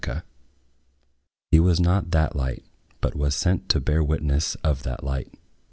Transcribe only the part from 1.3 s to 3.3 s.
"He was not that Light; but